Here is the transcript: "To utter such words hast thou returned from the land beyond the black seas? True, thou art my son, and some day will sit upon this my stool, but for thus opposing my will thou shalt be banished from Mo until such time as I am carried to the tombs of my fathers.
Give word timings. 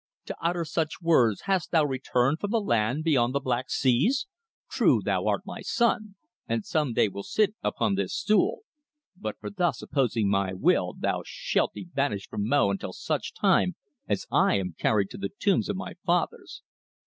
"To 0.25 0.35
utter 0.41 0.65
such 0.65 0.99
words 0.99 1.41
hast 1.41 1.69
thou 1.69 1.85
returned 1.85 2.39
from 2.39 2.49
the 2.49 2.59
land 2.59 3.03
beyond 3.03 3.35
the 3.35 3.39
black 3.39 3.69
seas? 3.69 4.25
True, 4.67 4.99
thou 5.05 5.27
art 5.27 5.43
my 5.45 5.61
son, 5.61 6.15
and 6.47 6.65
some 6.65 6.93
day 6.93 7.07
will 7.07 7.21
sit 7.21 7.53
upon 7.61 7.93
this 7.93 8.07
my 8.09 8.25
stool, 8.25 8.61
but 9.15 9.37
for 9.39 9.51
thus 9.51 9.79
opposing 9.83 10.27
my 10.27 10.53
will 10.53 10.95
thou 10.97 11.21
shalt 11.23 11.73
be 11.73 11.83
banished 11.85 12.31
from 12.31 12.47
Mo 12.47 12.71
until 12.71 12.93
such 12.93 13.35
time 13.35 13.75
as 14.07 14.25
I 14.31 14.55
am 14.57 14.73
carried 14.75 15.11
to 15.11 15.19
the 15.19 15.29
tombs 15.29 15.69
of 15.69 15.75
my 15.75 15.93
fathers. 16.03 16.63